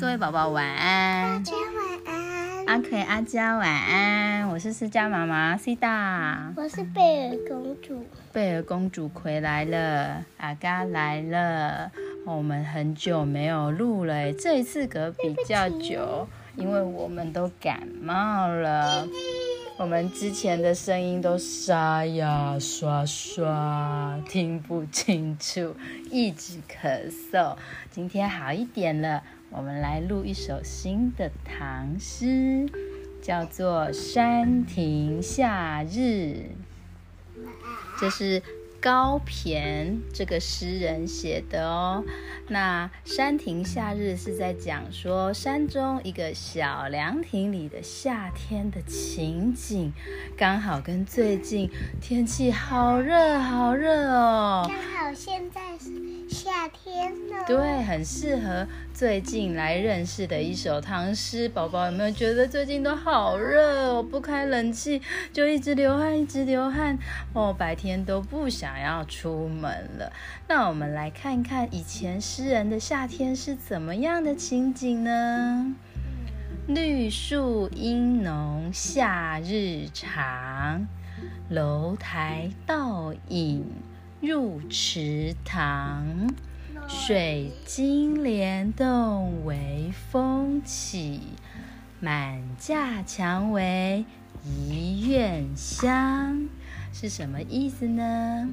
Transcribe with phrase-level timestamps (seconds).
[0.00, 2.66] 各位宝宝晚安，大家晚安。
[2.66, 8.06] 阿奎阿佳晚安，我是思佳妈妈 C 大，我是贝尔公主。
[8.32, 11.92] 贝尔公主回来了，阿嘎来了，
[12.24, 16.26] 我们很久没有录了诶，这一次隔比较久，
[16.56, 19.06] 因为我们都感冒了，
[19.76, 25.76] 我们之前的声音都沙哑刷刷，听不清楚，
[26.10, 27.54] 一直咳嗽，
[27.90, 29.22] 今天好一点了。
[29.52, 32.68] 我们来录一首新的唐诗，
[33.20, 35.88] 叫做《山亭夏日》。
[37.98, 38.40] 这是
[38.80, 42.04] 高骈这个诗人写的哦。
[42.46, 49.92] 那《山亭夏日》是在讲说山中一个小凉亭里的夏天的情景，
[50.36, 51.68] 刚好跟最近
[52.00, 54.64] 天气好热好热哦。
[54.68, 56.19] 刚好现在是。
[56.30, 57.44] 夏天呢？
[57.44, 61.48] 对，很适合最近来认识的一首唐诗。
[61.48, 64.02] 宝宝有没有觉得最近都好热哦？
[64.02, 66.96] 不开冷气就一直流汗，一直流汗
[67.32, 70.12] 哦，白天都不想要出门了。
[70.46, 75.74] 那我们来看看以前诗人的夏天是怎么样的情景呢？
[76.68, 80.86] 绿树阴浓，夏日长，
[81.48, 83.66] 楼台倒影。
[84.20, 86.28] 入池塘，
[86.86, 91.22] 水晶帘动微风起，
[92.00, 94.04] 满架蔷薇
[94.44, 96.50] 一院香，
[96.92, 98.50] 是什么意思呢？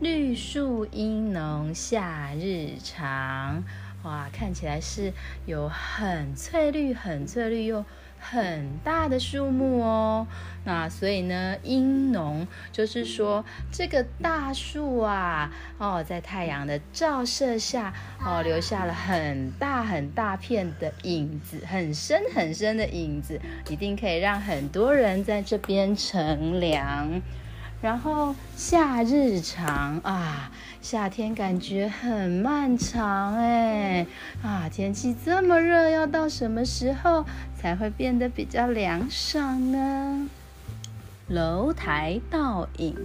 [0.00, 3.62] 绿树阴浓，夏日长。
[4.04, 5.12] 哇，看起来是
[5.44, 7.84] 有很翠绿、很翠绿又。
[8.20, 10.26] 很大的树木哦，
[10.64, 27.22] 那所以呢，阴浓就是说这个大树啊，哦，在太阳的照射下，哦，留下了很大很大片的影子，很深很深的影子，一定可以让很多人在这边乘凉。
[27.80, 30.50] 然后夏日长啊，
[30.82, 34.04] 夏天感觉很漫长哎
[34.42, 37.24] 啊，天气这么热，要到什么时候
[37.56, 40.28] 才会变得比较凉爽呢？
[41.28, 42.96] 楼台倒影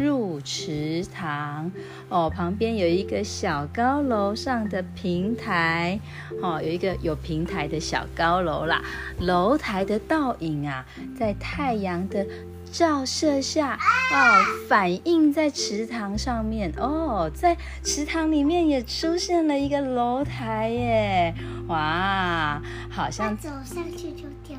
[0.00, 1.70] 入池塘
[2.08, 6.00] 哦，旁边有一个小高楼上的平台
[6.42, 8.82] 哦，有一个有平台的小高楼啦。
[9.20, 10.84] 楼台的倒影啊，
[11.16, 12.26] 在太阳的。
[12.72, 13.76] 照射下
[14.14, 21.34] 哦，反映在池塘上面哦，在池塘里面也出现了一个楼台耶！
[21.66, 24.56] 哇，好像走上去就掉。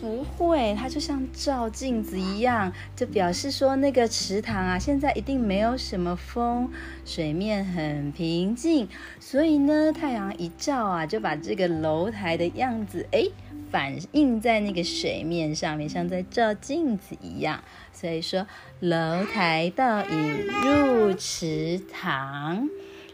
[0.00, 6.70] 不会，它就像照镜子一样，就表示说那个池塘啊，现在一定没有什么风，
[7.04, 8.88] 水面很平静，
[9.20, 13.24] 所以呢，太阳一照啊，就把这个楼台的样子哎。
[13.70, 17.62] 反映在那个水面上面，像在照镜子一样。
[17.92, 18.46] 所以说，
[18.80, 22.66] 楼台倒影入池塘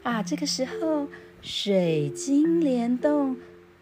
[0.05, 1.09] 啊，这个时候
[1.43, 3.37] 水晶帘动，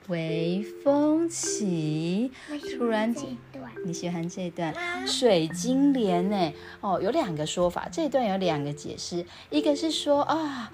[0.08, 2.30] 微风起。
[2.76, 3.36] 突然间，
[3.84, 4.74] 你喜欢这段？
[5.06, 6.52] 水晶帘呢？
[6.80, 9.24] 哦，有两个说法，这段有两个解释。
[9.50, 10.70] 一个是说啊，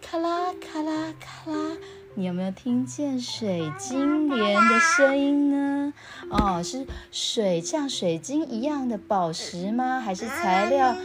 [0.00, 1.76] 咔啦咔啦咔啦。
[2.18, 5.92] 你有没有听见水晶帘的声音呢？
[6.30, 10.00] 哦，是水像水晶一样的宝石吗？
[10.00, 10.96] 还是材料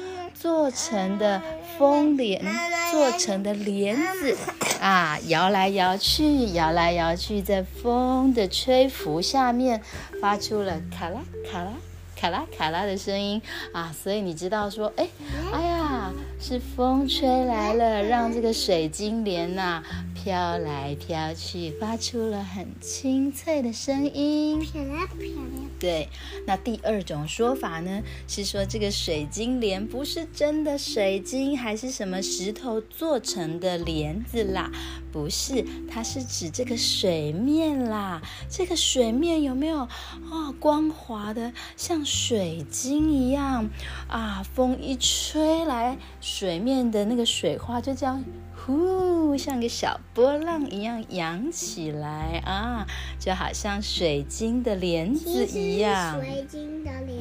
[0.41, 1.39] 做成的
[1.77, 2.43] 风帘
[2.91, 4.35] 做成的帘子
[4.81, 5.19] 啊？
[5.27, 9.79] 摇来摇去，摇来摇去，在风的吹拂下面，
[10.19, 11.71] 发出了卡拉卡拉
[12.15, 13.39] 卡拉卡拉的声音
[13.71, 13.93] 啊！
[14.03, 15.07] 所以你知道说，哎，
[15.53, 19.83] 哎呀，是风吹来了，让这个水晶帘呐。
[20.23, 24.59] 飘来飘去，发出了很清脆的声音。
[24.59, 25.71] 漂亮漂亮。
[25.79, 26.07] 对，
[26.45, 34.69] 那第二种说法呢，是说这个水晶帘不是真的水晶，还是什么石头做成的帘子啦？
[35.11, 38.21] 不是，它是指这个水面啦。
[38.47, 40.53] 这个水面有没有啊？
[40.59, 43.67] 光滑的，像水晶一样
[44.07, 44.45] 啊！
[44.53, 48.23] 风一吹来，水面的那个水花就这样。
[48.65, 52.85] 呼，像个小波浪一样扬起来啊，
[53.19, 56.19] 就好像水晶的帘子一样。
[56.19, 57.20] 水晶的帘？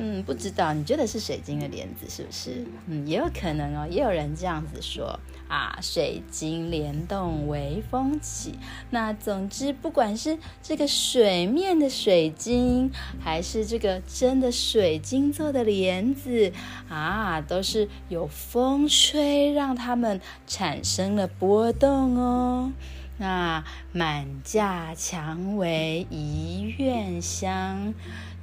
[0.00, 2.64] 嗯，不知道，你觉得是水晶的帘子是不是？
[2.86, 5.18] 嗯，也有可能哦，也有人这样子说。
[5.48, 8.58] 啊，水晶帘动微风起。
[8.90, 16.52] 那总之，不管是这个水面的水晶，还是这个真的水晶做的帘子，
[16.90, 22.70] 啊，都是有风吹让它们产生了波动哦。
[23.16, 27.94] 那满架蔷薇一院香，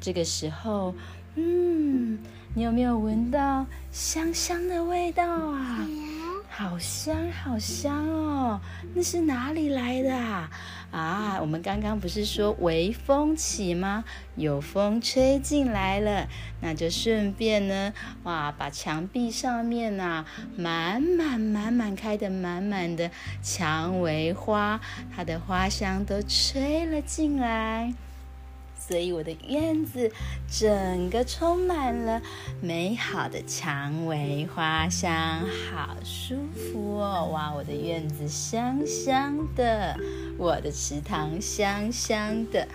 [0.01, 0.95] 这个时候，
[1.35, 2.17] 嗯，
[2.53, 5.85] 你有没有闻到香香的味道啊？
[6.49, 8.61] 好香，好香哦！
[8.93, 10.49] 那是哪里来的啊？
[10.89, 14.05] 啊，我们刚刚不是说微风起吗？
[14.37, 16.29] 有风吹进来了，
[16.61, 17.93] 那就顺便呢，
[18.23, 20.23] 哇，把墙壁上面呐，
[20.55, 23.11] 满满满满开的满满的
[23.43, 24.79] 蔷薇花，
[25.13, 27.93] 它的花香都吹了进来。
[28.77, 30.11] 所以我的院子
[30.49, 32.21] 整个充满了
[32.61, 35.41] 美好的蔷薇花香，
[35.71, 37.29] 好舒服哦！
[37.31, 39.97] 哇，我的院子香香的，
[40.37, 42.67] 我的池塘香香的，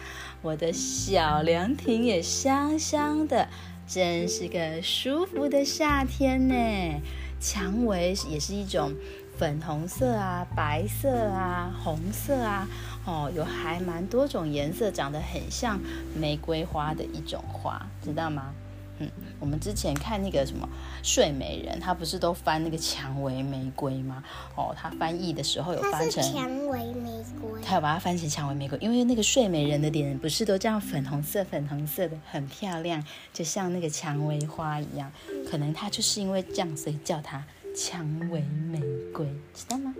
[0.42, 3.48] 我的小凉亭也香香的，
[3.86, 7.00] 真是个舒服的夏天呢。
[7.38, 8.92] 蔷薇也是一种。
[9.40, 12.68] 粉红色啊，白色啊，红色啊，
[13.06, 15.80] 哦，有还蛮多种颜色，长得很像
[16.14, 18.52] 玫瑰花的一种花，知道吗？
[18.98, 20.68] 嗯，我们之前看那个什么
[21.02, 24.22] 《睡美人》，她不是都翻那个蔷薇玫瑰吗？
[24.56, 27.10] 哦，她翻译的时候有翻成蔷薇玫
[27.40, 33.02] 瑰，她有把它翻成蔷薇玫瑰，因为那个睡美人的脸不是都这样粉红色、粉红色的，很漂亮，
[33.32, 35.10] 就像那个蔷薇花一样，
[35.50, 37.42] 可能她就是因为这样，所以叫它。
[37.72, 38.80] 蔷薇玫
[39.12, 39.94] 瑰，知道吗？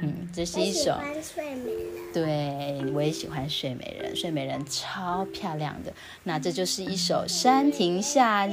[0.00, 0.92] 嗯，这是一首。
[1.22, 2.12] 睡美人。
[2.12, 5.92] 对，我也喜欢睡美人，睡美人超漂亮的。
[6.24, 8.52] 那这就是一首《山亭夏日》，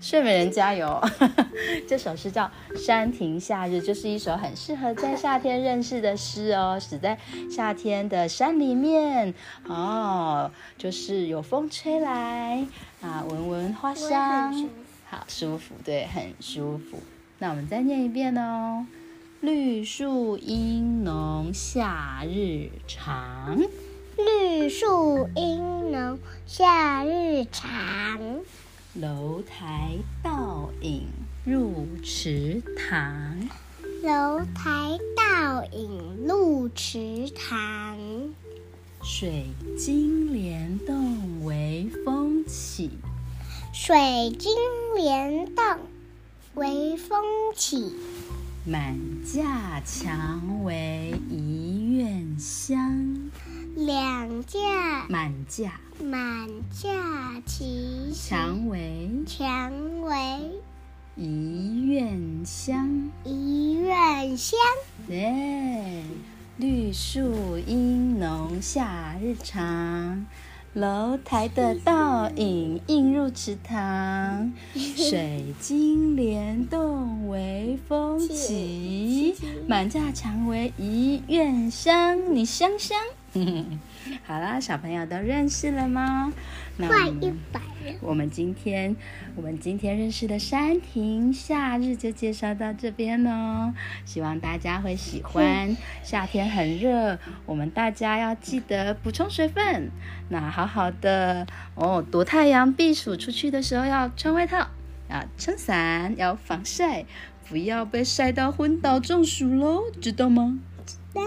[0.00, 1.00] 睡美人加油！
[1.88, 2.44] 这首诗叫
[2.76, 6.78] 《山亭夏日》，就是一首很适合在夏天认识的诗哦。
[6.80, 7.18] 死在
[7.50, 9.34] 夏天的山里面
[9.66, 12.66] 哦，就是有风吹来
[13.02, 14.68] 啊，闻闻花香，
[15.10, 17.00] 好舒服，对，很舒服。
[17.38, 18.86] 那我们再念一遍哦。
[19.44, 23.60] 绿树阴浓夏日长，
[24.16, 28.40] 绿树阴浓夏日长。
[28.94, 31.02] 楼台倒影
[31.44, 33.50] 入池塘，
[34.02, 37.98] 楼台倒影入池塘。
[39.02, 39.44] 水
[39.76, 42.92] 晶帘动微风起，
[43.74, 44.50] 水晶
[44.96, 45.64] 帘动。
[46.54, 47.20] 微风
[47.56, 47.92] 起，
[48.66, 53.30] 满架蔷薇一院香。
[53.76, 55.72] 两架，满架，
[56.02, 60.14] 满架齐蔷薇，蔷薇。
[61.14, 64.58] 一院香，一院香。
[65.08, 66.02] 耶，
[66.56, 70.24] 绿树阴浓夏日长。
[70.74, 79.36] 楼台的倒影映入池塘， 水晶帘动微风起，
[79.68, 82.98] 满架蔷薇一院香，你香香。
[84.24, 86.32] 好啦，小朋友都认识了吗？
[86.78, 87.94] 快一百了。
[88.00, 88.94] 我们今天
[89.34, 93.72] 我们今天认识的山亭夏日就介绍到这边喽，
[94.04, 95.76] 希望大家会喜欢。
[96.02, 99.90] 夏天很热，我们大家要记得补充水分。
[100.28, 104.68] 那好好的哦，躲太阳避暑，出去的时候要穿外套，
[105.10, 107.04] 要撑伞，要防晒，
[107.48, 110.60] 不要被晒到昏倒中暑喽，知道吗？
[110.86, 111.22] 知道，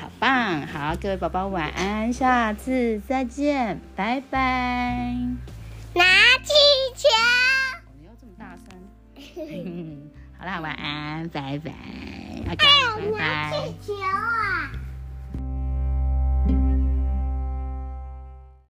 [0.00, 5.16] 好棒，好，各位宝宝晚安，下次再见，拜拜。
[5.94, 6.04] 拿
[6.42, 6.52] 气
[6.94, 7.08] 球。
[7.98, 8.78] 你要这么大声？
[10.38, 11.72] 好啦，晚安，拜拜。
[12.46, 12.64] 拜拜
[13.18, 14.70] 拿气球啊。